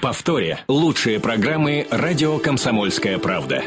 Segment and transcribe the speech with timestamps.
[0.00, 3.62] В повторе лучшие программы «Радио Комсомольская правда».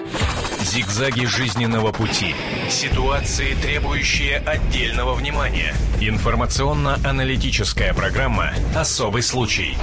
[0.63, 2.33] Зигзаги жизненного пути.
[2.71, 5.75] Ситуации, требующие отдельного внимания.
[6.01, 9.77] Информационно-аналитическая программа «Особый случай».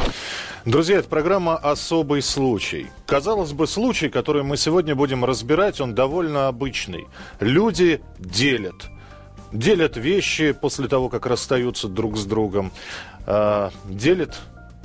[0.64, 2.88] Друзья, это программа «Особый случай».
[3.06, 7.06] Казалось бы, случай, который мы сегодня будем разбирать, он довольно обычный.
[7.38, 8.88] Люди делят.
[9.52, 12.72] Делят вещи после того, как расстаются друг с другом.
[13.24, 14.36] Э, делят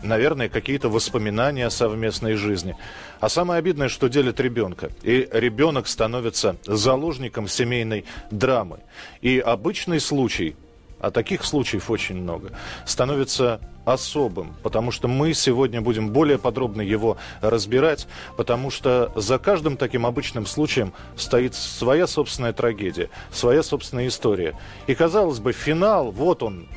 [0.03, 2.75] наверное, какие-то воспоминания о совместной жизни.
[3.19, 4.91] А самое обидное, что делит ребенка.
[5.03, 8.79] И ребенок становится заложником семейной драмы.
[9.21, 10.55] И обычный случай,
[10.99, 12.51] а таких случаев очень много,
[12.85, 19.77] становится особым, потому что мы сегодня будем более подробно его разбирать, потому что за каждым
[19.77, 24.59] таким обычным случаем стоит своя собственная трагедия, своя собственная история.
[24.87, 26.67] И, казалось бы, финал, вот он,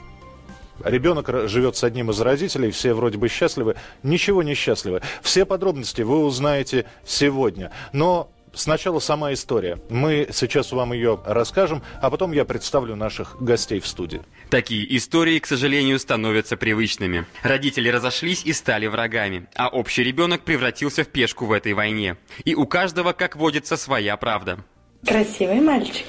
[0.85, 5.03] Ребенок живет с одним из родителей, все вроде бы счастливы, ничего не счастливы.
[5.23, 7.71] Все подробности вы узнаете сегодня.
[7.93, 9.79] Но Сначала сама история.
[9.89, 14.23] Мы сейчас вам ее расскажем, а потом я представлю наших гостей в студии.
[14.51, 17.27] Такие истории, к сожалению, становятся привычными.
[17.43, 22.17] Родители разошлись и стали врагами, а общий ребенок превратился в пешку в этой войне.
[22.45, 24.59] И у каждого, как водится, своя правда.
[25.07, 26.07] Красивый мальчик.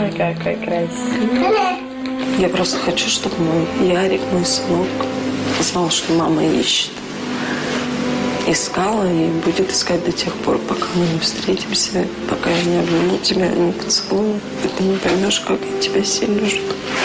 [0.00, 1.91] Ой, какой красивый.
[2.38, 4.86] Я просто хочу, чтобы мой Ярик, мой сынок,
[5.60, 6.90] знал, что мама ищет
[8.46, 13.18] искала и будет искать до тех пор, пока мы не встретимся, пока я не обниму
[13.18, 16.60] тебя, не поцелую, и ты не поймешь, как я тебя сильно жду.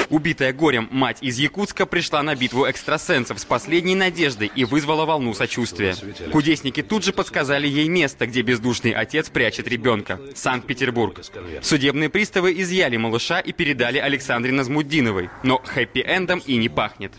[0.09, 5.33] Убитая горем мать из Якутска пришла на битву экстрасенсов с последней надеждой и вызвала волну
[5.33, 5.95] сочувствия.
[6.31, 11.21] Кудесники тут же подсказали ей место, где бездушный отец прячет ребенка– Санкт-Петербург.
[11.61, 17.11] Судебные приставы изъяли малыша и передали Александре Назмуддиновой, но хэппи-эндом и не пахнет.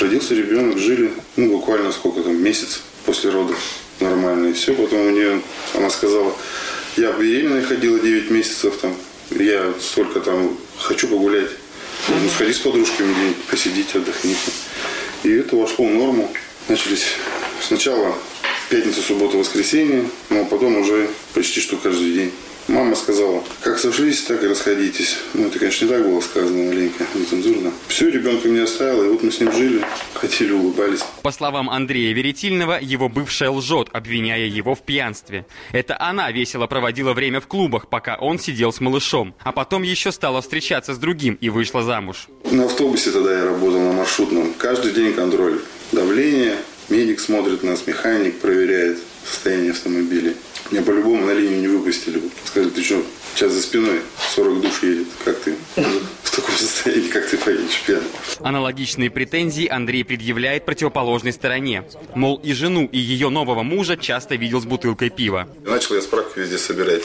[0.00, 3.58] Родился ребенок, жили, ну, буквально сколько там, месяц после родов
[4.00, 4.48] нормально.
[4.48, 5.40] И все, потом у нее,
[5.74, 6.34] она сказала,
[6.96, 8.94] я беременная ходила 9 месяцев там,
[9.30, 11.50] я столько там хочу погулять.
[12.08, 14.50] Ну, сходи с подружками где-нибудь, посидите, отдохните.
[15.22, 16.32] И это вошло в норму.
[16.68, 17.04] Начались
[17.60, 18.14] сначала
[18.68, 22.32] пятница, суббота, воскресенье, но потом уже почти что каждый день.
[22.68, 25.18] Мама сказала, как сошлись, так и расходитесь.
[25.34, 27.72] Ну, это, конечно, не так было сказано маленько, нецензурно.
[27.88, 29.84] Все, ребенка мне оставила, и вот мы с ним жили,
[30.14, 31.00] хотели, улыбались.
[31.22, 35.44] По словам Андрея Веретильного, его бывшая лжет, обвиняя его в пьянстве.
[35.72, 39.34] Это она весело проводила время в клубах, пока он сидел с малышом.
[39.42, 42.28] А потом еще стала встречаться с другим и вышла замуж.
[42.50, 44.54] На автобусе тогда я работал на маршрутном.
[44.56, 45.60] Каждый день контроль.
[45.90, 46.56] Давление,
[46.88, 50.34] медик смотрит нас, механик проверяет состояние автомобиля.
[50.72, 52.22] Меня по-любому на линию не выпустили.
[52.46, 53.02] Сказали, ты что,
[53.34, 54.00] сейчас за спиной
[54.34, 55.06] 40 душ едет.
[55.22, 58.06] Как ты в таком состоянии, как ты поедешь пьяный?
[58.40, 61.84] Аналогичные претензии Андрей предъявляет противоположной стороне.
[62.14, 65.46] Мол, и жену, и ее нового мужа часто видел с бутылкой пива.
[65.62, 67.02] Начал я справки везде собирать.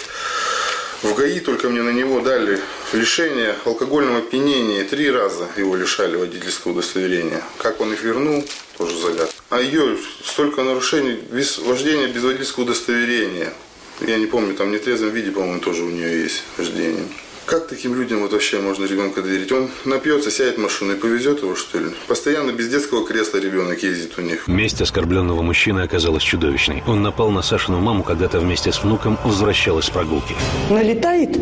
[1.04, 2.60] В ГАИ только мне на него дали
[2.92, 4.84] лишение алкогольного опьянения.
[4.84, 7.44] Три раза его лишали водительского удостоверения.
[7.60, 8.44] Как он их вернул,
[8.80, 9.34] тоже загадка.
[9.50, 13.54] А ее столько нарушений, без вождения без водительского удостоверения.
[14.02, 17.04] Я не помню, там в нетрезвом виде, по-моему, тоже у нее есть вождение.
[17.48, 19.50] Как таким людям вот вообще можно ребенка доверить?
[19.54, 21.86] Он напьется, сядет в машину и повезет его, что ли?
[22.06, 24.50] Постоянно без детского кресла ребенок ездит у них.
[24.50, 26.84] Месть оскорбленного мужчины оказалась чудовищной.
[26.86, 30.36] Он напал на Сашину маму, когда-то вместе с внуком возвращалась с прогулки.
[30.70, 31.38] Налетает,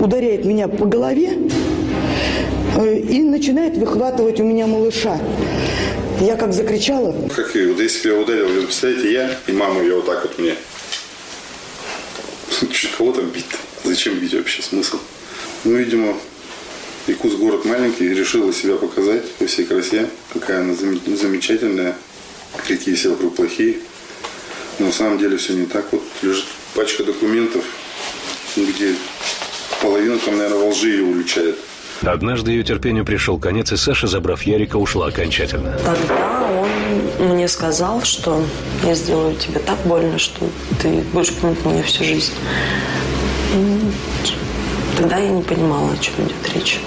[0.00, 1.38] ударяет меня по голове
[2.76, 5.16] э, и начинает выхватывать у меня малыша.
[6.20, 7.14] Я как закричала.
[7.36, 10.40] Как и вот если я ударил, вы представляете, я и мама ее вот так вот
[10.40, 10.56] мне.
[12.98, 13.46] Кого там бить?
[13.84, 14.60] Зачем бить вообще?
[14.60, 14.98] Смысл?
[15.64, 16.14] Ну, видимо,
[17.06, 21.94] Якутск город маленький, решила себя показать во всей красе, какая она замечательная,
[22.66, 23.76] какие все вокруг плохие.
[24.78, 25.86] Но на самом деле все не так.
[25.92, 27.64] Вот лежит пачка документов,
[28.56, 28.94] где
[29.80, 31.56] половину там, наверное, во лжи ее уличает.
[32.02, 35.78] Однажды ее терпению пришел конец, и Саша, забрав Ярика, ушла окончательно.
[35.84, 36.66] Тогда
[37.20, 38.44] он мне сказал, что
[38.84, 40.46] я сделаю тебе так больно, что
[40.82, 42.32] ты будешь помнить меня всю жизнь.
[44.96, 46.80] Тогда я не понимала, о чем идет речь.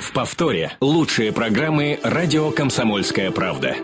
[0.00, 3.76] В повторе лучшие программы «Радио Комсомольская правда».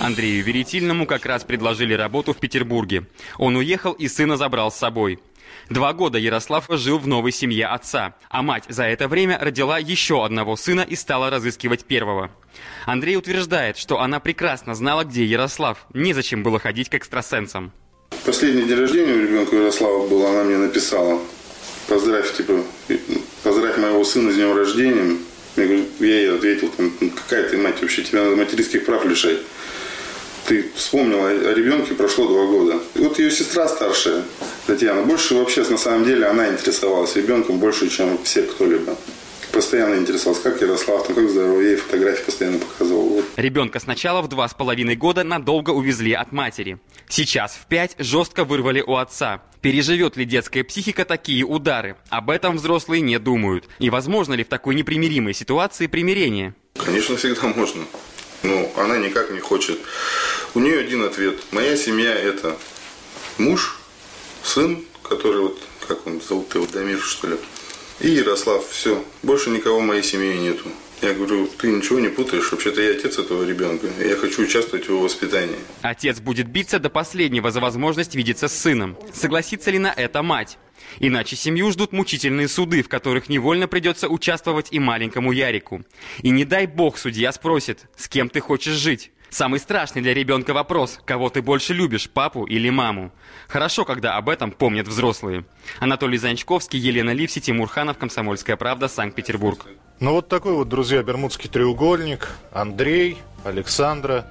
[0.00, 3.06] Андрею Веретильному как раз предложили работу в Петербурге.
[3.38, 5.20] Он уехал и сына забрал с собой.
[5.70, 10.24] Два года Ярослав жил в новой семье отца, а мать за это время родила еще
[10.24, 12.32] одного сына и стала разыскивать первого.
[12.84, 15.86] Андрей утверждает, что она прекрасно знала, где Ярослав.
[15.94, 17.70] Незачем было ходить к экстрасенсам.
[18.26, 21.20] Последний день рождения у ребенка Ярослава был, она мне написала–
[21.88, 22.62] поздравь, типа,
[23.42, 25.16] поздравь моего сына с днем рождения.
[25.56, 29.04] Я, говорю, я ей ответил, там, «Ну, какая ты мать вообще, тебя надо материнских прав
[29.04, 29.38] лишать.
[30.46, 32.80] ты вспомнила о ребенке, прошло два года.
[32.94, 34.24] И вот ее сестра старшая,
[34.66, 38.96] Татьяна, больше вообще на самом деле она интересовалась ребенком больше, чем все кто-либо
[39.52, 43.08] постоянно интересовался, как Ярослав, там, как здоровье, ей фотографии постоянно показывал.
[43.08, 43.24] Вот.
[43.36, 46.78] Ребенка сначала в два с половиной года надолго увезли от матери.
[47.08, 49.42] Сейчас в пять жестко вырвали у отца.
[49.60, 51.96] Переживет ли детская психика такие удары?
[52.08, 53.68] Об этом взрослые не думают.
[53.78, 56.54] И возможно ли в такой непримиримой ситуации примирение?
[56.74, 57.84] Конечно, всегда можно.
[58.42, 59.78] Но она никак не хочет.
[60.54, 61.38] У нее один ответ.
[61.52, 62.56] Моя семья это
[63.38, 63.78] муж,
[64.42, 67.36] сын, который вот, как он зовут его, Дамир, что ли,
[68.02, 69.04] и Ярослав, все.
[69.22, 70.64] Больше никого в моей семье нету.
[71.00, 74.88] Я говорю, ты ничего не путаешь, вообще-то я отец этого ребенка, я хочу участвовать в
[74.88, 75.56] его воспитании.
[75.82, 78.96] Отец будет биться до последнего за возможность видеться с сыном.
[79.12, 80.58] Согласится ли на это мать?
[81.00, 85.84] Иначе семью ждут мучительные суды, в которых невольно придется участвовать и маленькому Ярику.
[86.22, 89.10] И не дай бог судья спросит, с кем ты хочешь жить.
[89.32, 93.10] Самый страшный для ребенка вопрос, кого ты больше любишь, папу или маму.
[93.48, 95.46] Хорошо, когда об этом помнят взрослые.
[95.80, 99.64] Анатолий Занчковский, Елена Ливси, Тимур Ханов, Комсомольская правда, Санкт-Петербург.
[100.00, 102.28] Ну вот такой вот, друзья, Бермудский треугольник.
[102.52, 104.26] Андрей, Александра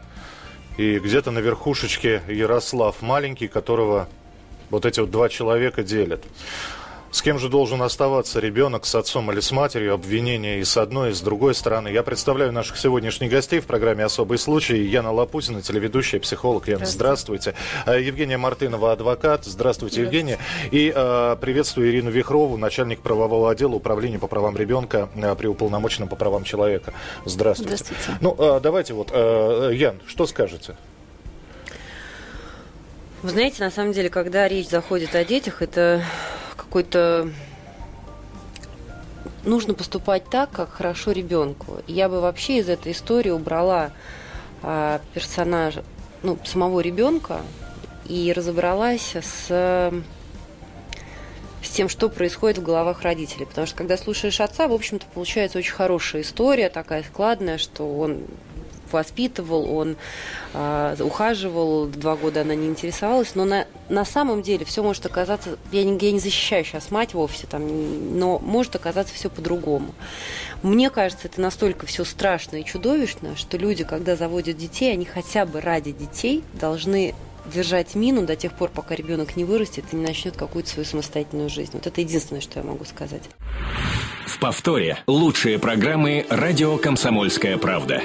[0.78, 4.08] и где-то на верхушечке Ярослав маленький, которого
[4.70, 6.24] вот эти вот два человека делят.
[7.12, 9.94] С кем же должен оставаться ребенок, с отцом или с матерью?
[9.94, 11.90] Обвинения и с одной, и с другой стороны.
[11.90, 14.82] Я представляю наших сегодняшних гостей в программе «Особый случай».
[14.84, 16.70] Яна Лапутина, телеведущая, психолог.
[16.70, 17.54] Яна, здравствуйте.
[17.82, 18.08] здравствуйте.
[18.08, 19.44] Евгения Мартынова, адвокат.
[19.44, 20.02] Здравствуйте, здравствуйте.
[20.02, 20.40] Евгения.
[20.72, 26.08] И э, приветствую Ирину Вихрову, начальник правового отдела Управления по правам ребенка э, при уполномоченном
[26.08, 26.94] по правам человека.
[27.26, 27.76] Здравствуйте.
[27.76, 28.18] Здравствуйте.
[28.22, 30.78] Ну, э, давайте вот, э, Ян, что скажете?
[33.22, 36.04] Вы знаете, на самом деле, когда речь заходит о детях, это
[36.72, 37.30] какой-то
[39.44, 41.80] нужно поступать так, как хорошо ребенку.
[41.86, 43.92] Я бы вообще из этой истории убрала
[44.64, 45.84] а, персонажа,
[46.24, 47.42] ну, самого ребенка
[48.08, 49.92] и разобралась с
[51.62, 53.46] с тем, что происходит в головах родителей.
[53.46, 58.24] Потому что когда слушаешь отца, в общем-то, получается очень хорошая история, такая складная, что он
[58.94, 59.96] воспитывал, он
[60.54, 65.58] э, ухаживал, два года она не интересовалась, но на, на самом деле все может оказаться,
[65.72, 69.94] я не, я не защищаю сейчас мать вовсе, там, но может оказаться все по-другому.
[70.62, 75.46] Мне кажется, это настолько все страшно и чудовищно, что люди, когда заводят детей, они хотя
[75.46, 77.16] бы ради детей должны
[77.46, 81.50] держать мину до тех пор, пока ребенок не вырастет и не начнет какую-то свою самостоятельную
[81.50, 81.72] жизнь.
[81.74, 83.24] Вот это единственное, что я могу сказать.
[84.26, 88.02] В повторе лучшие программы «Радио Комсомольская правда».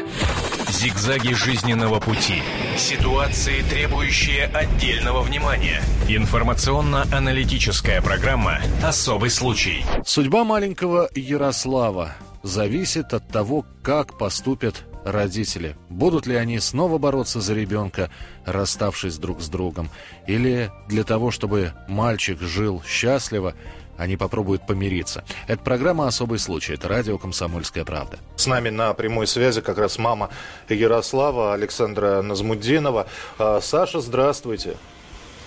[0.76, 2.42] Зигзаги жизненного пути.
[2.76, 5.80] Ситуации, требующие отдельного внимания.
[6.06, 9.86] Информационно-аналитическая программа «Особый случай».
[10.04, 12.12] Судьба маленького Ярослава
[12.42, 15.78] зависит от того, как поступят родители.
[15.88, 18.10] Будут ли они снова бороться за ребенка,
[18.44, 19.88] расставшись друг с другом,
[20.26, 23.54] или для того, чтобы мальчик жил счастливо,
[23.96, 25.24] они попробуют помириться.
[25.46, 26.74] Это программа «Особый случай».
[26.74, 28.18] Это радио «Комсомольская правда».
[28.46, 30.30] С нами на прямой связи как раз мама
[30.68, 33.08] Ярослава Александра Назмуддинова.
[33.40, 34.76] А, Саша, здравствуйте.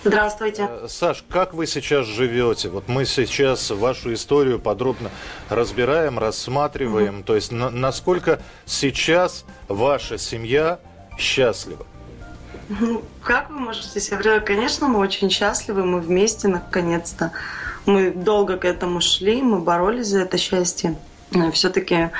[0.04, 0.68] Здравствуйте.
[0.68, 2.68] Э, Саш, как вы сейчас живете?
[2.68, 5.08] Вот мы сейчас вашу историю подробно
[5.48, 7.20] разбираем, рассматриваем.
[7.20, 7.24] Угу.
[7.24, 10.78] То есть на, насколько сейчас ваша семья
[11.18, 11.86] счастлива?
[13.22, 17.32] Как вы можете себе Конечно, мы очень счастливы, мы вместе наконец-то.
[17.86, 20.98] Мы долго к этому шли, мы боролись за это счастье.
[21.52, 22.10] Все-таки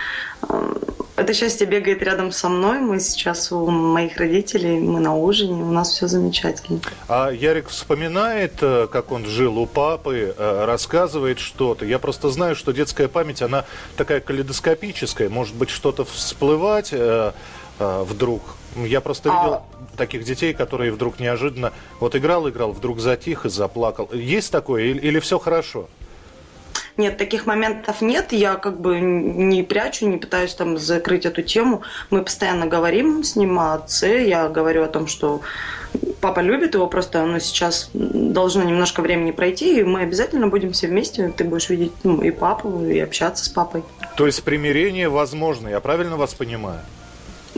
[0.49, 0.75] э,
[1.17, 2.81] это счастье бегает рядом со мной.
[2.81, 6.81] Мы сейчас у моих родителей, мы на ужине, у нас все замечательно.
[7.09, 11.85] А Ярик вспоминает, э, как он жил у папы, э, рассказывает что-то.
[11.85, 13.65] Я просто знаю, что детская память, она
[13.97, 15.29] такая калейдоскопическая.
[15.29, 16.95] Может быть, что-то всплывать
[17.79, 18.43] вдруг.
[18.77, 19.65] Я просто видел а...
[19.97, 24.11] таких детей, которые вдруг неожиданно вот играл, играл, вдруг затих и заплакал.
[24.13, 25.89] Есть такое или, или все хорошо?
[26.97, 28.33] Нет, таких моментов нет.
[28.33, 31.83] Я как бы не прячу, не пытаюсь там закрыть эту тему.
[32.11, 34.27] Мы постоянно говорим с ним о отце.
[34.27, 35.41] Я говорю о том, что
[36.21, 40.87] папа любит его, просто но сейчас должно немножко времени пройти, и мы обязательно будем все
[40.87, 41.33] вместе.
[41.37, 43.83] Ты будешь видеть ну, и папу, и общаться с папой.
[44.17, 46.81] То есть примирение возможно, я правильно вас понимаю?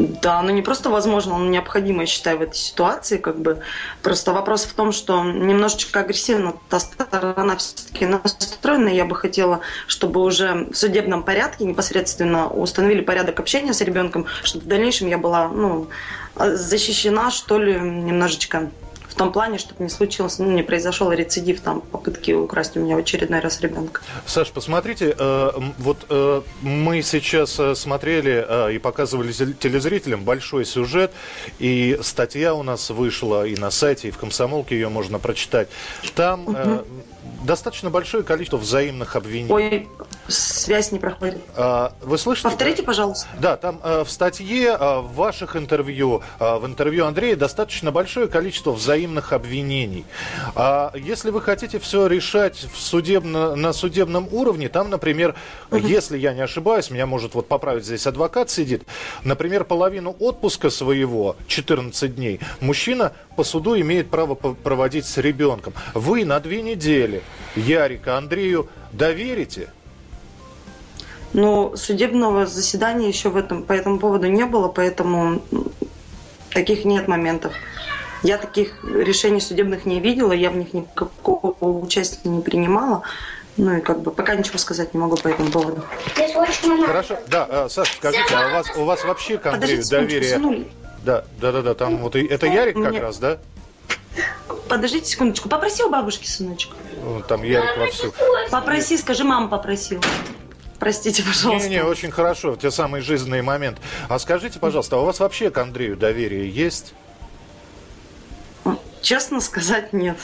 [0.03, 3.19] Да, оно не просто возможно, оно необходимо, я считаю, в этой ситуации.
[3.19, 3.61] Как бы.
[4.03, 8.89] Просто вопрос в том, что немножечко агрессивно та сторона все-таки настроена.
[8.89, 14.65] Я бы хотела, чтобы уже в судебном порядке непосредственно установили порядок общения с ребенком, чтобы
[14.65, 15.89] в дальнейшем я была ну,
[16.37, 18.71] защищена, что ли, немножечко
[19.13, 22.97] в том плане, чтобы не случилось, ну, не произошел рецидив там попытки украсть у меня
[22.97, 24.01] в очередной раз ребенка.
[24.27, 31.13] Саш, посмотрите, э, вот э, мы сейчас э, смотрели э, и показывали телезрителям большой сюжет,
[31.59, 35.69] и статья у нас вышла и на сайте, и в «Комсомолке» ее можно прочитать.
[36.15, 36.83] Там э,
[37.45, 39.53] достаточно большое количество взаимных обвинений.
[39.53, 39.89] Ой,
[40.29, 41.39] связь не проходит.
[41.57, 42.49] А, вы слышите?
[42.49, 43.27] Повторите, пожалуйста.
[43.41, 48.29] Да, там э, в статье, э, в ваших интервью, э, в интервью Андрея достаточно большое
[48.29, 50.05] количество взаимных обвинений.
[50.55, 55.35] А если вы хотите все решать в судебно, на судебном уровне, там, например,
[55.71, 55.79] угу.
[55.79, 58.85] если я не ошибаюсь, меня может вот поправить здесь адвокат сидит,
[59.25, 65.75] например, половину отпуска своего, 14 дней, мужчина по суду имеет право проводить с ребенком.
[65.95, 67.23] Вы на две недели
[67.57, 69.69] Ярика Андрею доверите?
[71.33, 75.43] Ну, судебного заседания еще в этом, по этому поводу не было, поэтому
[76.51, 77.55] таких нет моментов.
[78.23, 83.03] Я таких решений судебных не видела, я в них никакого участия не принимала.
[83.57, 85.85] Ну и как бы пока ничего сказать не могу по этому поводу.
[86.87, 90.67] Хорошо, да, э, Саша, скажите, а у вас, у вас вообще к Андрею доверие?
[91.05, 93.39] Да, да, да, да, там вот это Ярик как раз, да?
[94.69, 95.49] Подождите секундочку.
[95.49, 96.71] Попроси у бабушки, сыночек.
[97.29, 98.13] Там Ярик вовсю.
[98.51, 100.03] Попроси, скажи, мама попросила.
[100.83, 101.69] Простите, пожалуйста.
[101.69, 103.81] Не-не, очень хорошо, те самые жизненные моменты.
[104.09, 106.95] А скажите, пожалуйста, а у вас вообще к Андрею доверие есть?
[109.01, 110.17] Честно сказать, нет.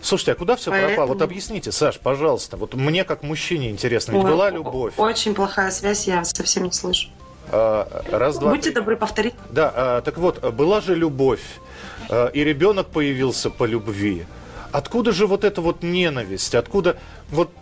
[0.00, 0.96] Слушайте, а куда все Поэтому...
[0.96, 1.14] пропало?
[1.14, 2.56] Вот объясните, Саш, пожалуйста.
[2.56, 4.94] Вот мне как мужчине интересно, ведь Ой, была любовь.
[4.96, 7.10] Очень плохая связь, я совсем не слышу.
[7.52, 8.74] А, раз, два, Будьте три.
[8.74, 9.34] добры, повторить.
[9.50, 11.60] Да, а, так вот, была же любовь,
[12.08, 14.26] а, и ребенок появился по любви.
[14.72, 16.56] Откуда же вот эта вот ненависть?
[16.56, 16.96] Откуда
[17.30, 17.52] вот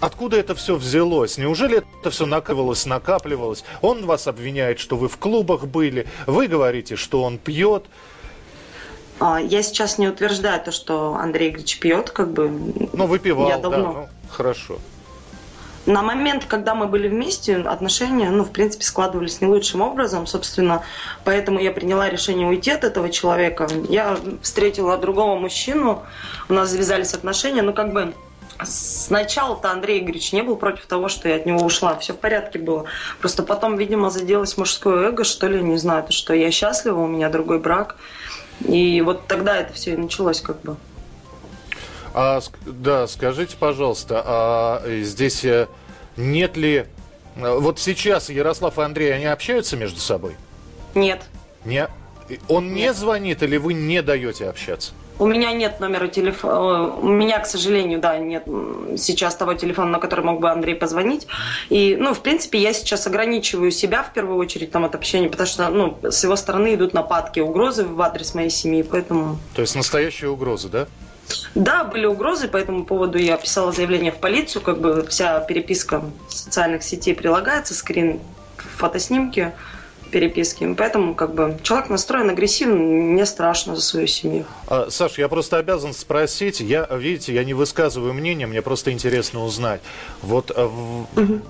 [0.00, 1.38] Откуда это все взялось?
[1.38, 3.64] Неужели это все накапливалось, накапливалось?
[3.82, 6.06] Он вас обвиняет, что вы в клубах были.
[6.26, 7.84] Вы говорите, что он пьет.
[9.20, 12.50] Я сейчас не утверждаю то, что Андрей Игоревич пьет, как бы.
[12.92, 13.78] Ну, выпивал, я давно.
[13.78, 14.78] да, ну, хорошо.
[15.86, 20.82] На момент, когда мы были вместе, отношения, ну, в принципе, складывались не лучшим образом, собственно,
[21.24, 23.68] поэтому я приняла решение уйти от этого человека.
[23.88, 26.02] Я встретила другого мужчину,
[26.48, 28.14] у нас завязались отношения, ну, как бы
[28.64, 31.96] Сначала-то Андрей Игоревич не был против того, что я от него ушла.
[31.98, 32.86] Все в порядке было.
[33.20, 37.06] Просто потом, видимо, заделось мужское эго, что ли, не знаю, то, что я счастлива, у
[37.06, 37.96] меня другой брак.
[38.66, 40.76] И вот тогда это все и началось как бы.
[42.14, 45.68] А, да, скажите, пожалуйста, а здесь э,
[46.16, 46.86] нет ли...
[47.36, 50.36] Э, вот сейчас Ярослав и Андрей, они общаются между собой?
[50.94, 51.22] Нет.
[51.66, 51.88] Не...
[52.48, 52.74] Он нет.
[52.74, 54.92] не звонит или вы не даете общаться?
[55.18, 56.88] У меня нет номера телефона.
[56.88, 58.44] У меня, к сожалению, да, нет
[58.98, 61.26] сейчас того телефона, на который мог бы Андрей позвонить.
[61.70, 65.46] И, ну, в принципе, я сейчас ограничиваю себя в первую очередь там от общения, потому
[65.46, 69.38] что, ну, с его стороны идут нападки, угрозы в адрес моей семьи, поэтому...
[69.54, 70.86] То есть настоящие угрозы, да?
[71.54, 76.04] Да, были угрозы, по этому поводу я писала заявление в полицию, как бы вся переписка
[76.28, 78.20] социальных сетей прилагается, скрин,
[78.76, 79.52] фотоснимки
[80.10, 80.74] переписки.
[80.74, 84.44] Поэтому как бы человек настроен агрессивно, мне страшно за свою семью.
[84.66, 86.60] А, Саш, я просто обязан спросить.
[86.60, 89.80] Я, видите, я не высказываю мнение, мне просто интересно узнать.
[90.22, 91.40] Вот угу.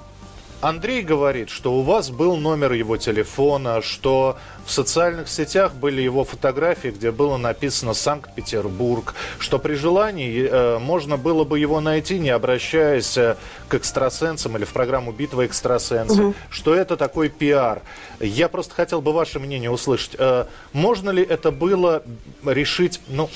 [0.62, 6.24] Андрей говорит, что у вас был номер его телефона, что в социальных сетях были его
[6.24, 12.30] фотографии, где было написано Санкт-Петербург, что при желании э, можно было бы его найти, не
[12.30, 13.36] обращаясь э,
[13.68, 16.34] к экстрасенсам или в программу «Битва экстрасенсов», угу.
[16.48, 17.82] что это такой пиар.
[18.18, 20.16] Я просто хотел бы ваше мнение услышать.
[20.18, 22.02] Э, можно ли это было
[22.44, 23.28] решить, ну,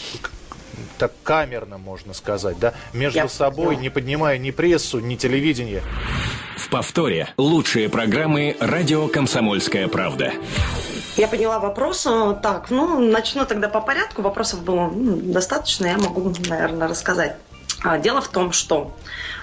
[0.99, 5.83] так камерно, можно сказать, да, между Я собой, не поднимая ни прессу, ни телевидение.
[6.61, 10.35] В повторе лучшие программы «Радио Комсомольская правда».
[11.17, 12.07] Я поняла вопрос.
[12.43, 14.21] Так, ну, начну тогда по порядку.
[14.21, 17.37] Вопросов было достаточно, я могу, наверное, рассказать.
[17.83, 18.95] А, дело в том, что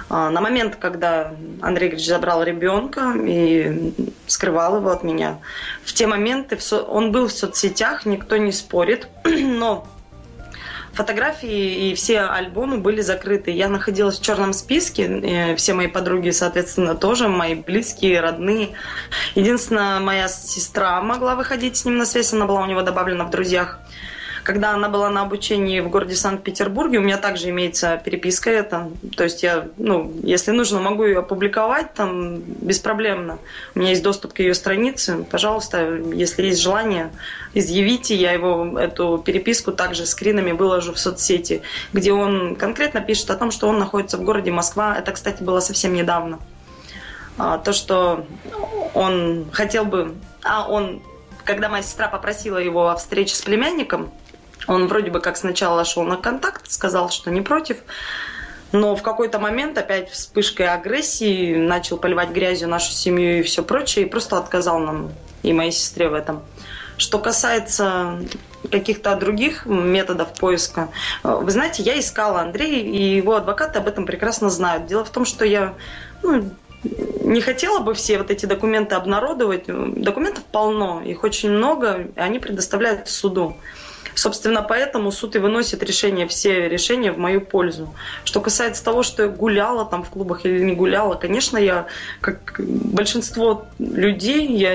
[0.09, 3.93] а, на момент, когда Андрей Григорьевич забрал ребенка и
[4.27, 5.39] скрывал его от меня,
[5.83, 9.87] в те моменты он был в соцсетях, никто не спорит, но
[10.97, 13.51] фотографии и все альбомы были закрыты.
[13.51, 18.69] Я находилась в черном списке, все мои подруги, соответственно, тоже, мои близкие, родные.
[19.35, 23.29] Единственное, моя сестра могла выходить с ним на связь, она была у него добавлена в
[23.29, 23.79] друзьях
[24.47, 28.89] когда она была на обучении в городе Санкт-Петербурге, у меня также имеется переписка это.
[29.17, 33.39] То есть я, ну, если нужно, могу ее опубликовать там беспроблемно.
[33.75, 35.25] У меня есть доступ к ее странице.
[35.29, 37.11] Пожалуйста, если есть желание,
[37.53, 38.15] изъявите.
[38.15, 41.61] Я его, эту переписку также скринами выложу в соцсети,
[41.91, 44.95] где он конкретно пишет о том, что он находится в городе Москва.
[44.97, 46.39] Это, кстати, было совсем недавно.
[47.37, 48.25] А, то, что
[48.93, 50.15] он хотел бы...
[50.41, 51.01] А, он
[51.43, 54.11] когда моя сестра попросила его о встрече с племянником,
[54.67, 57.77] Он вроде бы как сначала шел на контакт, сказал, что не против,
[58.71, 64.05] но в какой-то момент опять вспышкой агрессии начал поливать грязью нашу семью и все прочее,
[64.05, 65.11] и просто отказал нам
[65.43, 66.41] и моей сестре в этом.
[66.97, 68.19] Что касается
[68.71, 70.89] каких-то других методов поиска,
[71.23, 74.87] вы знаете, я искала Андрея, и его адвокаты об этом прекрасно знают.
[74.87, 75.75] Дело в том, что я
[76.23, 76.49] ну,
[76.83, 79.65] не хотела бы все вот эти документы обнародовать.
[79.67, 83.55] Документов полно, их очень много, и они предоставляют суду.
[84.17, 87.93] Собственно, поэтому суд и выносит решения, все решения в мою пользу.
[88.23, 91.85] Что касается того, что я гуляла там в клубах или не гуляла, конечно, я,
[92.19, 94.73] как большинство людей, я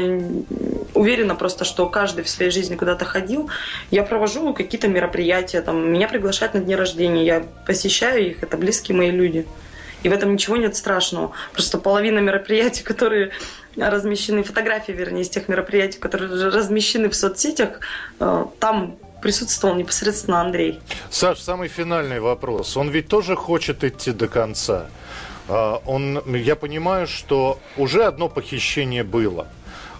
[0.94, 3.50] уверена просто, что каждый в своей жизни куда-то ходил.
[3.90, 8.96] Я провожу какие-то мероприятия, там, меня приглашают на дни рождения, я посещаю их, это близкие
[8.96, 9.44] мои люди.
[10.04, 11.32] И в этом ничего нет страшного.
[11.52, 13.32] Просто половина мероприятий, которые
[13.76, 17.80] размещены, фотографии, вернее, из тех мероприятий, которые размещены в соцсетях,
[18.20, 20.80] э, там присутствовал непосредственно Андрей.
[21.10, 22.76] Саш, самый финальный вопрос.
[22.76, 24.86] Он ведь тоже хочет идти до конца.
[25.48, 29.46] А, он, я понимаю, что уже одно похищение было.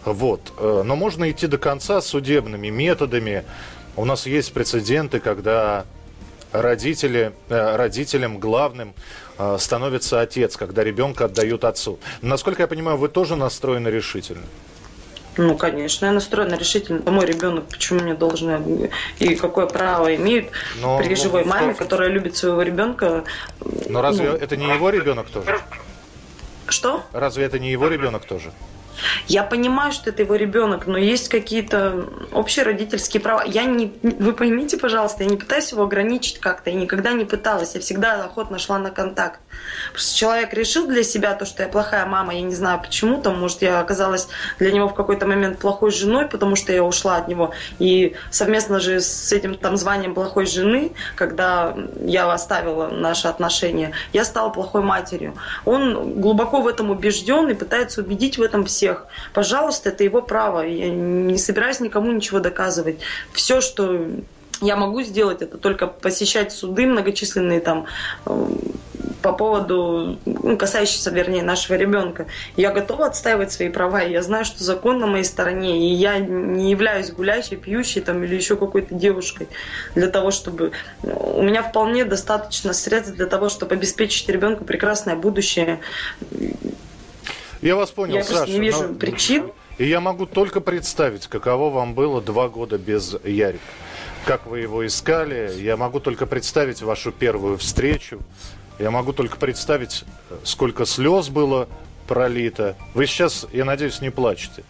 [0.04, 0.52] Вот.
[0.58, 3.44] Э, но можно идти до конца судебными методами.
[3.96, 5.84] У нас есть прецеденты, когда
[6.50, 8.94] родители, э, родителям главным
[9.38, 11.98] э, становится отец, когда ребенка отдают отцу.
[12.20, 14.44] Насколько я понимаю, вы тоже настроены решительно?
[15.36, 17.10] Ну, конечно, я настроена решительно.
[17.10, 22.36] Мой ребенок, почему мне должны и какое право имеют Но, при живой маме, которая любит
[22.36, 23.24] своего ребенка.
[23.88, 25.58] Но разве ну, это не его ребенок тоже?
[26.68, 27.02] Что?
[27.12, 28.52] Разве это не его ребенок тоже?
[29.28, 33.42] Я понимаю, что это его ребенок, но есть какие-то общие родительские права.
[33.44, 37.74] Я не, вы поймите, пожалуйста, я не пытаюсь его ограничить как-то, я никогда не пыталась,
[37.74, 39.40] я всегда охотно шла на контакт.
[39.92, 43.38] Просто человек решил для себя то, что я плохая мама, я не знаю почему, там,
[43.38, 44.28] может, я оказалась
[44.58, 47.52] для него в какой-то момент плохой женой, потому что я ушла от него.
[47.78, 54.24] И совместно же с этим там званием плохой жены, когда я оставила наши отношения, я
[54.24, 55.34] стала плохой матерью.
[55.64, 59.06] Он глубоко в этом убежден и пытается убедить в этом всех всех.
[59.32, 60.60] Пожалуйста, это его право.
[60.60, 63.00] Я не собираюсь никому ничего доказывать.
[63.32, 64.06] Все, что
[64.60, 67.86] я могу сделать, это только посещать суды многочисленные там
[68.26, 68.46] э,
[69.20, 72.26] по поводу, ну, касающиеся, вернее, нашего ребенка.
[72.56, 76.18] Я готова отстаивать свои права, и я знаю, что закон на моей стороне, и я
[76.18, 79.48] не являюсь гулящей, пьющей там, или еще какой-то девушкой
[79.96, 80.72] для того, чтобы...
[81.02, 85.80] У меня вполне достаточно средств для того, чтобы обеспечить ребенку прекрасное будущее.
[87.62, 88.50] Я вас понял, я Саша.
[88.50, 88.94] не вижу но...
[88.94, 89.52] причин.
[89.78, 93.62] И я могу только представить, каково вам было два года без Ярика.
[94.26, 95.52] Как вы его искали.
[95.58, 98.20] Я могу только представить вашу первую встречу.
[98.78, 100.04] Я могу только представить,
[100.44, 101.68] сколько слез было
[102.06, 102.76] пролито.
[102.94, 104.64] Вы сейчас, я надеюсь, не плачете.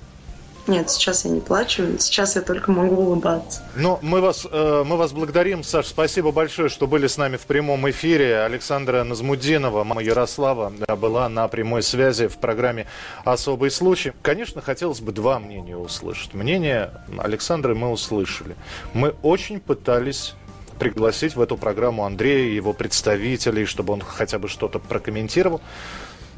[0.68, 3.62] Нет, сейчас я не плачу, сейчас я только могу улыбаться.
[3.74, 7.46] Ну, мы вас, э, мы вас благодарим, Саш, спасибо большое, что были с нами в
[7.46, 8.42] прямом эфире.
[8.42, 12.86] Александра Назмудинова, мама Ярослава, была на прямой связи в программе
[13.24, 14.12] «Особый случай».
[14.22, 16.32] Конечно, хотелось бы два мнения услышать.
[16.32, 18.54] Мнение Александры мы услышали.
[18.94, 20.34] Мы очень пытались
[20.78, 25.60] пригласить в эту программу Андрея, его представителей, чтобы он хотя бы что-то прокомментировал.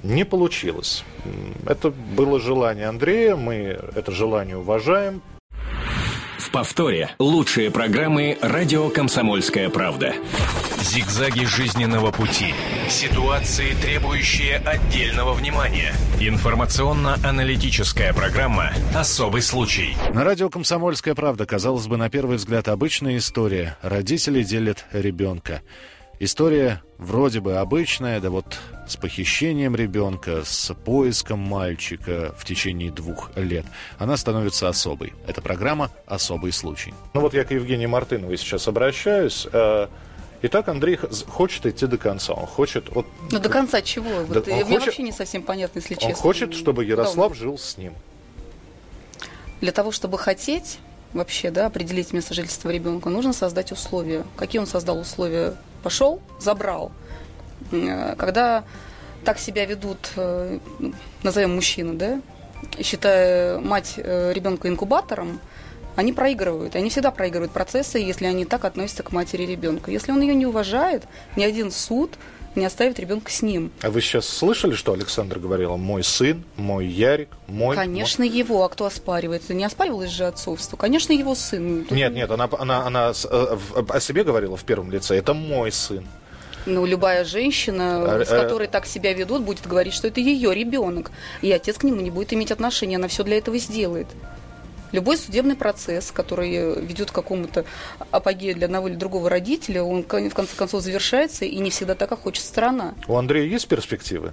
[0.02, 1.04] Не получилось.
[1.66, 5.22] Это было желание Андрея, мы это желание уважаем.
[6.38, 10.14] В повторе лучшие программы «Радио Комсомольская правда».
[10.80, 12.52] Зигзаги жизненного пути.
[12.88, 15.94] Ситуации, требующие отдельного внимания.
[16.20, 19.96] Информационно-аналитическая программа «Особый случай».
[20.12, 23.78] На радио «Комсомольская правда», казалось бы, на первый взгляд, обычная история.
[23.80, 25.62] Родители делят ребенка.
[26.20, 33.30] История вроде бы обычная, да вот с похищением ребенка, с поиском мальчика в течение двух
[33.36, 33.66] лет,
[33.98, 35.12] она становится особой.
[35.26, 36.94] Это программа «Особый случай».
[37.14, 39.46] Ну вот я к Евгении Мартыновой сейчас обращаюсь.
[39.52, 39.88] Э,
[40.42, 40.98] итак, Андрей
[41.28, 42.32] хочет идти до конца.
[42.34, 42.90] Он хочет...
[42.90, 44.10] Вот, Но до конца чего?
[44.28, 46.10] Да, вот, мне хочет, вообще не совсем понятно, если честно.
[46.10, 47.36] Он хочет, чтобы Ярослав он?
[47.36, 47.94] жил с ним.
[49.60, 50.78] Для того, чтобы хотеть
[51.14, 54.24] вообще, да, определить место жительства ребенка, нужно создать условия.
[54.36, 56.92] Какие он создал условия пошел, забрал.
[57.72, 58.64] Э, когда
[59.24, 60.58] так себя ведут, э,
[61.22, 62.20] назовем мужчины, да,
[62.80, 65.40] считая мать э, ребенка инкубатором,
[65.96, 66.74] они проигрывают.
[66.74, 69.92] Они всегда проигрывают процессы, если они так относятся к матери ребенка.
[69.92, 71.04] Если он ее не уважает,
[71.36, 72.18] ни один суд
[72.56, 73.70] не оставит ребенка с ним.
[73.82, 75.76] А вы сейчас слышали, что Александр говорила?
[75.76, 77.76] Мой сын, мой Ярик, мой...
[77.76, 78.34] Конечно, мой...
[78.34, 78.64] его.
[78.64, 79.48] А кто оспаривает?
[79.48, 80.76] Не оспаривалось же отцовство.
[80.76, 81.86] Конечно, его сын.
[81.90, 83.56] Нет, нет, она, она, она э,
[83.88, 85.16] о себе говорила в первом лице.
[85.16, 86.06] Это мой сын.
[86.66, 91.10] Ну, любая женщина, а, с которой так себя ведут, будет говорить, что это ее ребенок.
[91.42, 92.96] И отец к нему не будет иметь отношения.
[92.96, 94.06] Она все для этого сделает.
[94.94, 97.64] Любой судебный процесс, который ведет к какому-то
[98.12, 102.10] апогею для одного или другого родителя, он в конце концов завершается, и не всегда так,
[102.10, 102.94] как хочет сторона.
[103.08, 104.32] У Андрея есть перспективы?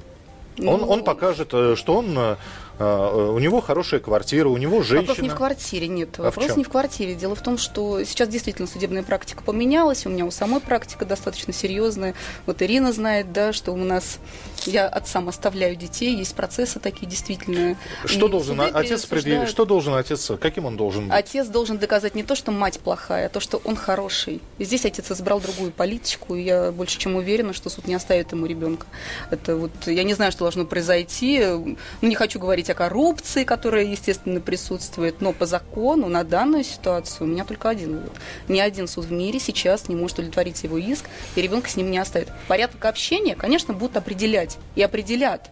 [0.57, 2.35] Ну, он, он покажет, э, что он э,
[2.81, 5.01] у него хорошая квартира, у него женщина.
[5.01, 6.09] Вопрос не в квартире, нет.
[6.17, 7.15] А Вопрос не в квартире.
[7.15, 10.05] Дело в том, что сейчас действительно судебная практика поменялась.
[10.05, 12.15] У меня у самой практика достаточно серьезная.
[12.45, 14.19] Вот Ирина знает, да, что у нас
[14.65, 17.77] я отцам оставляю детей, есть процессы такие действительно.
[18.05, 19.49] Что и должен отец предъявить?
[19.49, 20.31] Что должен отец?
[20.39, 21.17] Каким он должен быть?
[21.17, 24.41] Отец должен доказать не то, что мать плохая, а то, что он хороший.
[24.57, 28.31] И здесь отец избрал другую политику, и я больше чем уверена, что суд не оставит
[28.31, 28.87] ему ребенка.
[29.29, 31.43] Это вот я не знаю, что должно произойти.
[31.43, 37.27] Ну, не хочу говорить о коррупции, которая, естественно, присутствует, но по закону на данную ситуацию
[37.27, 38.11] у меня только один вывод.
[38.47, 41.05] Ни один суд в мире сейчас не может удовлетворить его иск,
[41.35, 42.29] и ребенка с ним не оставит.
[42.47, 45.49] Порядок общения, конечно, будут определять и определят.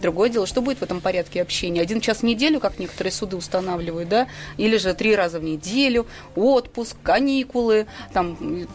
[0.00, 1.80] Другое дело, что будет в этом порядке общения?
[1.80, 6.06] Один час в неделю, как некоторые суды устанавливают, да, или же три раза в неделю,
[6.36, 8.68] отпуск, каникулы, там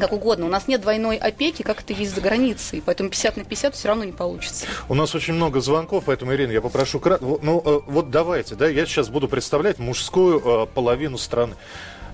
[0.00, 0.46] как угодно.
[0.46, 2.82] У нас нет двойной опеки, как это есть за границей.
[2.84, 4.66] Поэтому 50 на 50 все равно не получится.
[4.88, 7.00] У нас очень много звонков, поэтому, Ирина, я попрошу...
[7.20, 11.54] Ну, э, вот давайте, да, я сейчас буду представлять мужскую э, половину страны.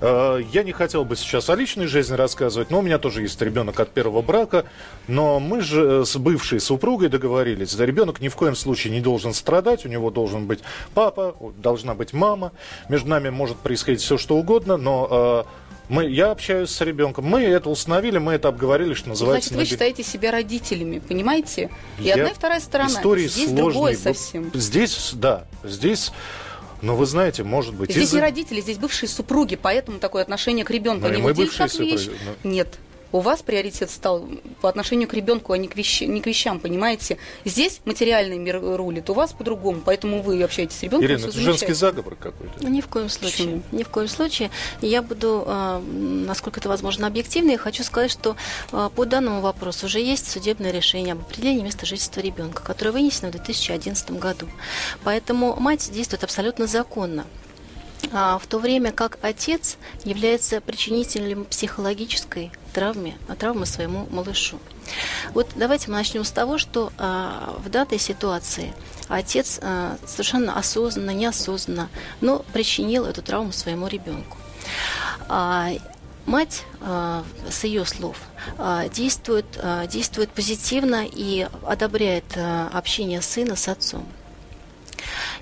[0.00, 3.40] Э, я не хотел бы сейчас о личной жизни рассказывать, но у меня тоже есть
[3.40, 4.64] ребенок от первого брака.
[5.06, 9.32] Но мы же с бывшей супругой договорились, да ребенок ни в коем случае не должен
[9.32, 10.60] страдать, у него должен быть
[10.94, 12.52] папа, должна быть мама.
[12.88, 15.46] Между нами может происходить все, что угодно, но
[15.88, 17.24] мы, я общаюсь с ребенком.
[17.24, 19.50] Мы это установили, мы это обговорили, что называется.
[19.50, 21.70] Значит, вы считаете себя родителями, понимаете?
[21.98, 22.14] И я...
[22.14, 22.90] одна и вторая сторона.
[22.90, 23.56] Истории Здесь сложные.
[23.56, 24.50] другое совсем.
[24.54, 26.12] Здесь, да, здесь
[26.80, 27.92] но вы знаете, может быть...
[27.92, 28.12] Здесь из...
[28.14, 31.06] не родители, здесь бывшие супруги, поэтому такое отношение к ребенку.
[31.06, 32.00] Ну, не мы бывшие как вещь.
[32.00, 32.20] супруги.
[32.42, 32.50] Но...
[32.50, 32.78] Нет
[33.12, 34.26] у вас приоритет стал
[34.60, 36.00] по отношению к ребенку, а не к, вещ...
[36.00, 37.18] не к вещам, понимаете?
[37.44, 41.06] Здесь материальный мир рулит, у вас по-другому, поэтому вы общаетесь с ребенком.
[41.06, 42.54] Ирина, это женский заговор какой-то.
[42.60, 43.46] Ну, ни в коем случае.
[43.46, 43.62] Почему?
[43.72, 44.50] Ни в коем случае.
[44.80, 47.56] Я буду, а, насколько это возможно, объективной.
[47.56, 48.36] Хочу сказать, что
[48.72, 53.28] а, по данному вопросу уже есть судебное решение об определении места жительства ребенка, которое вынесено
[53.28, 54.48] в 2011 году.
[55.04, 57.26] Поэтому мать действует абсолютно законно.
[58.12, 64.58] А, в то время как отец является причинителем психологической травмы, а травмы своему малышу.
[65.34, 68.72] Вот давайте мы начнем с того, что а, в данной ситуации
[69.08, 71.88] отец а, совершенно осознанно, неосознанно,
[72.20, 74.38] но причинил эту травму своему ребенку.
[75.28, 75.70] А,
[76.26, 78.16] мать, а, с ее слов,
[78.58, 82.24] а, действует, а, действует позитивно и одобряет
[82.72, 84.06] общение сына с отцом.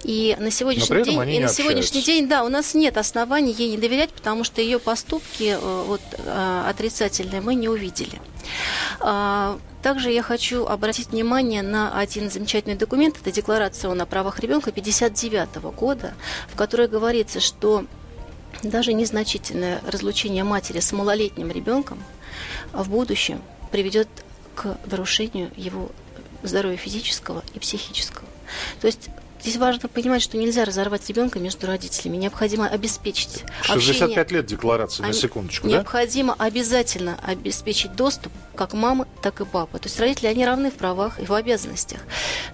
[0.04, 3.76] И на сегодняшний день, и на сегодняшний день, да, у нас нет оснований ей не
[3.76, 8.20] доверять, потому что ее поступки э, вот, э, отрицательные мы не увидели.
[9.00, 13.16] А, также я хочу обратить внимание на один замечательный документ.
[13.20, 16.14] Это Декларация о правах ребенка 59 года,
[16.48, 17.84] в которой говорится, что
[18.62, 22.02] даже незначительное разлучение матери с малолетним ребенком
[22.72, 24.08] в будущем приведет
[24.54, 25.90] к нарушению его
[26.42, 28.26] здоровья физического и психического.
[28.80, 29.08] То есть
[29.40, 32.18] Здесь важно понимать, что нельзя разорвать ребенка между родителями.
[32.18, 34.26] Необходимо обеспечить 65 общение.
[34.30, 36.44] лет декларации, на секундочку, Необходимо да?
[36.44, 39.78] обязательно обеспечить доступ как мамы, так и папы.
[39.78, 42.00] То есть родители, они равны в правах и в обязанностях.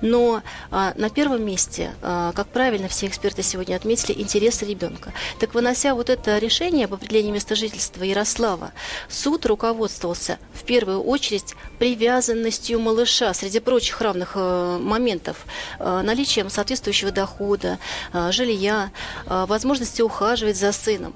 [0.00, 5.12] Но а, на первом месте, а, как правильно все эксперты сегодня отметили, интересы ребенка.
[5.40, 8.70] Так вынося вот это решение об определении места жительства Ярослава,
[9.08, 15.38] суд руководствовался в первую очередь привязанностью малыша, среди прочих равных а, моментов,
[15.80, 17.78] а, наличием соответственно соответствующего дохода,
[18.12, 18.90] а, жилья,
[19.26, 21.14] а, возможности ухаживать за сыном.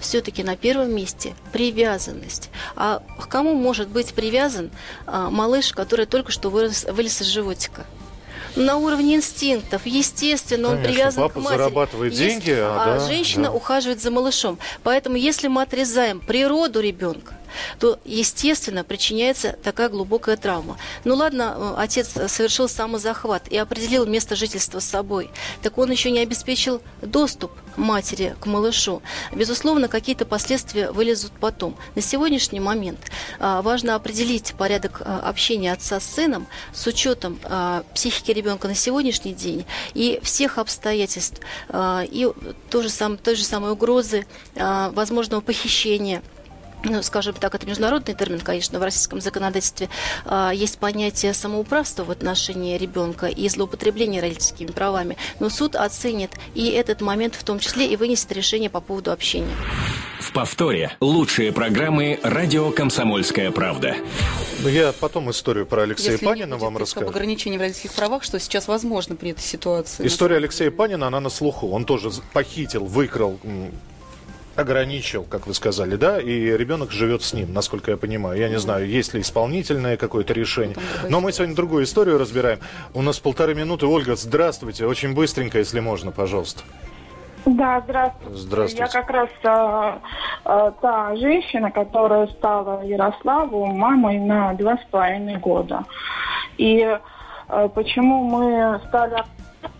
[0.00, 2.50] Все-таки на первом месте привязанность.
[2.74, 4.70] А к кому может быть привязан
[5.06, 7.84] а, малыш, который только что вырос, вылез из животика?
[8.54, 9.86] на уровне инстинктов.
[9.86, 11.58] Естественно, Конечно, он привязан папа к матери.
[11.58, 13.52] зарабатывает Есть, деньги, а, а да, женщина да.
[13.52, 14.58] ухаживает за малышом.
[14.82, 17.32] Поэтому, если мы отрезаем природу ребенка,
[17.78, 20.76] то, естественно, причиняется такая глубокая травма.
[21.04, 25.30] Ну ладно, э, отец совершил самозахват и определил место жительства с собой,
[25.62, 29.02] так он еще не обеспечил доступ матери к малышу.
[29.32, 31.76] Безусловно, какие-то последствия вылезут потом.
[31.94, 32.98] На сегодняшний момент
[33.38, 38.74] а, важно определить порядок а, общения отца с сыном с учетом а, психики ребенка на
[38.74, 42.28] сегодняшний день и всех обстоятельств, а, и
[42.70, 46.22] то же сам, той же самой угрозы возможного похищения
[46.84, 49.88] ну, скажем так, это международный термин, конечно, в российском законодательстве
[50.24, 55.16] а, есть понятие самоуправства в отношении ребенка и злоупотребления родительскими правами.
[55.40, 59.54] Но суд оценит и этот момент в том числе и вынесет решение по поводу общения.
[60.20, 63.96] В повторе лучшие программы «Радио Комсомольская правда».
[64.62, 67.06] Ну, я потом историю про Алексея Если Панина не вам расскажу.
[67.06, 70.06] об ограничении в родительских правах, что сейчас возможно при этой ситуации.
[70.06, 71.68] История Алексея Панина, она на слуху.
[71.70, 73.38] Он тоже похитил, выкрал,
[74.56, 78.38] ограничил, как вы сказали, да, и ребенок живет с ним, насколько я понимаю.
[78.38, 80.76] Я не знаю, есть ли исполнительное какое-то решение.
[81.08, 82.58] Но мы сегодня другую историю разбираем.
[82.94, 83.86] У нас полторы минуты.
[83.86, 84.86] Ольга, здравствуйте.
[84.86, 86.62] Очень быстренько, если можно, пожалуйста.
[87.44, 88.36] Да, здравствуйте.
[88.36, 88.82] Здравствуйте.
[88.82, 89.98] Я как раз а,
[90.44, 95.84] а, та женщина, которая стала Ярославу мамой на два с половиной года.
[96.56, 96.98] И
[97.48, 99.24] а, почему мы стали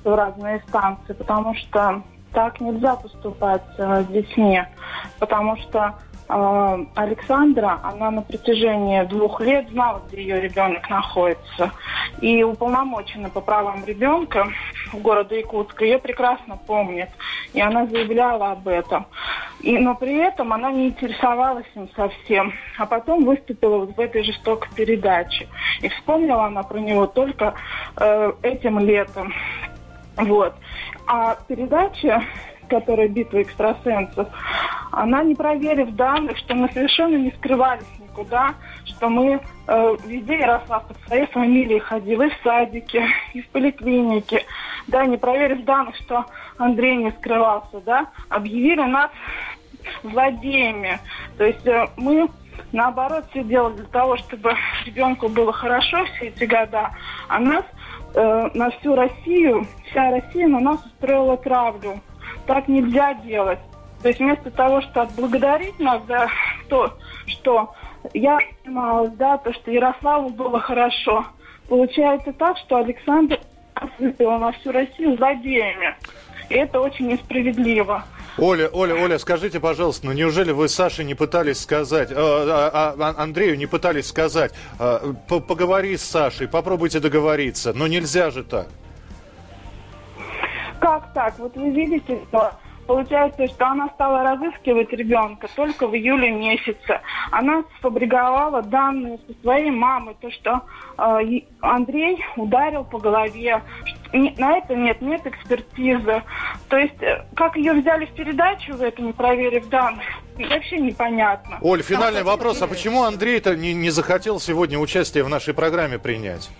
[0.02, 1.12] в разные станции?
[1.12, 4.62] Потому что так нельзя поступать а, с детьми.
[5.18, 5.94] Потому что
[6.28, 11.72] а, Александра, она на протяжении двух лет знала, где ее ребенок находится.
[12.20, 14.48] И уполномоченная по правам ребенка
[14.92, 17.10] города Якутска ее прекрасно помнит.
[17.52, 19.06] И она заявляла об этом.
[19.60, 22.52] И, но при этом она не интересовалась им совсем.
[22.78, 25.48] А потом выступила вот в этой жестокой передаче.
[25.82, 27.54] И вспомнила она про него только
[27.96, 29.32] э, этим летом.
[30.16, 30.54] Вот.
[31.06, 32.22] А передача,
[32.68, 34.28] которая «Битва экстрасенсов»,
[34.90, 40.86] она, не проверив данных, что мы совершенно не скрывались никуда, что мы э, везде Ярослав
[40.86, 44.44] под своей фамилией ходил, и в садике, и в поликлинике,
[44.88, 46.26] да, не проверив данных, что
[46.58, 49.10] Андрей не скрывался, да, объявили нас
[50.02, 51.00] злодеями.
[51.38, 52.28] То есть э, мы
[52.72, 56.90] наоборот все делали для того, чтобы ребенку было хорошо все эти года,
[57.28, 57.64] а нас
[58.14, 62.00] э, на всю Россию, вся Россия на нас устроила травлю.
[62.46, 63.58] Так нельзя делать.
[64.02, 66.28] То есть вместо того, чтобы отблагодарить нас за
[66.68, 66.92] то,
[67.26, 67.74] что
[68.14, 71.26] я занималась, да, то, что Ярославу было хорошо,
[71.68, 73.38] получается так, что Александр
[74.18, 75.94] на всю Россию злодеями.
[76.48, 78.04] И это очень несправедливо.
[78.38, 83.22] Оля, Оля, Оля, скажите, пожалуйста, ну неужели вы Саше не пытались сказать, э, а, а,
[83.22, 88.68] Андрею не пытались сказать, э, по- поговори с Сашей, попробуйте договориться, но нельзя же так.
[90.80, 91.38] Как так?
[91.38, 92.52] Вот вы видите, что
[92.86, 97.00] получается, что она стала разыскивать ребенка только в июле месяце.
[97.30, 100.62] Она сфабриковала данные со своей мамы, то, что
[100.98, 103.62] э, Андрей ударил по голове.
[104.12, 106.22] На это нет, нет экспертизы.
[106.68, 110.04] То есть, э, как ее взяли в передачу, в это не проверив данных,
[110.36, 111.58] вообще непонятно.
[111.60, 116.50] Оль, финальный вопрос, а почему Андрей-то не, не захотел сегодня участие в нашей программе принять?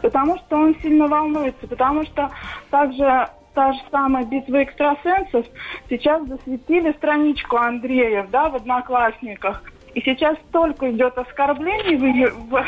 [0.00, 2.30] Потому что он сильно волнуется, потому что
[2.70, 5.46] также та же самая битва экстрасенсов
[5.88, 9.62] сейчас засветили страничку Андрея, да, в Одноклассниках.
[9.94, 12.64] И сейчас столько идет оскорблений в, в-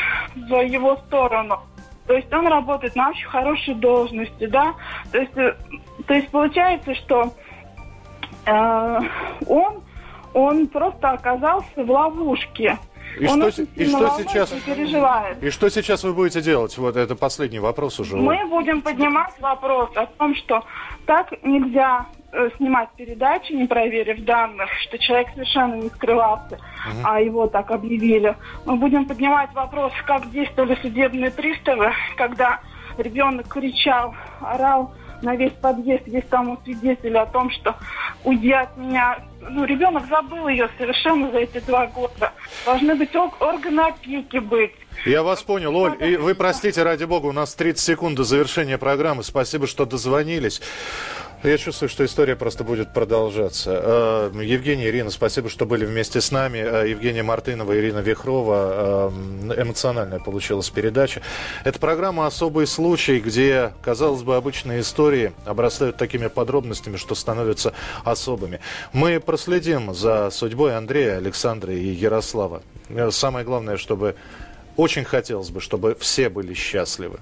[0.49, 1.59] в его сторону.
[2.07, 4.73] То есть он работает на очень хорошей должности, да.
[5.11, 5.55] То есть, э,
[6.05, 7.33] то есть получается, что
[8.45, 8.99] э,
[9.47, 9.81] он,
[10.35, 12.77] он просто оказался в ловушке.
[13.19, 14.51] И он что, и что сейчас?
[14.51, 15.41] и переживает.
[15.43, 16.77] И что сейчас вы будете делать?
[16.77, 18.15] Вот это последний вопрос уже.
[18.15, 20.63] Мы будем поднимать вопрос о том, что
[21.05, 27.01] так нельзя э, снимать передачи, не проверив данных, что человек совершенно не скрывался, Мгм.
[27.05, 28.35] а его так объявили.
[28.65, 32.59] Мы будем поднимать вопрос, как действовали судебные приставы, когда
[32.97, 37.75] ребенок кричал, орал на весь подъезд, есть там у свидетелей о том, что
[38.25, 39.17] уйди от меня.
[39.49, 42.31] Ну, ребенок забыл ее совершенно за эти два года.
[42.65, 44.71] Должны быть ор- органы опеки быть.
[45.05, 45.95] Я вас понял, Оль.
[46.03, 49.23] И вы простите, ради бога, у нас 30 секунд до завершения программы.
[49.23, 50.61] Спасибо, что дозвонились.
[51.45, 53.79] Я чувствую, что история просто будет продолжаться.
[54.33, 56.57] Э, Евгений, Ирина, спасибо, что были вместе с нами.
[56.57, 59.11] Э, Евгения Мартынова, Ирина Вихрова.
[59.51, 61.21] Э, Эмоциональная получилась передача.
[61.63, 68.59] Это программа «Особый случай», где, казалось бы, обычные истории обрастают такими подробностями, что становятся особыми.
[68.91, 72.63] Мы проследим за судьбой Андрея, Александра и Ярослава.
[72.89, 74.15] Э, Самое главное, чтобы
[74.77, 77.19] очень хотелось бы, чтобы все были счастливы.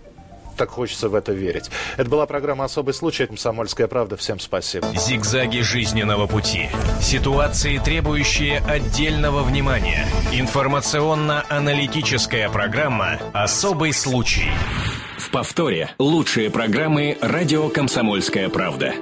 [0.57, 1.69] Так хочется в это верить.
[1.97, 3.25] Это была программа «Особый случай».
[3.25, 4.15] «Комсомольская правда».
[4.17, 4.87] Всем спасибо.
[4.95, 6.69] Зигзаги жизненного пути.
[7.01, 10.05] Ситуации, требующие отдельного внимания.
[10.31, 14.51] Информационно-аналитическая программа «Особый случай».
[15.17, 18.93] В повторе лучшие программы «Радио Комсомольская правда».